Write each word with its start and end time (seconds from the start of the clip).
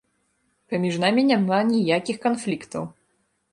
Паміж 0.73 0.95
намі 1.03 1.21
няма 1.33 1.61
ніякіх 1.69 2.17
канфліктаў! 2.27 2.83